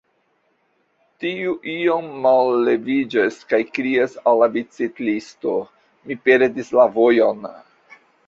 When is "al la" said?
4.31-4.49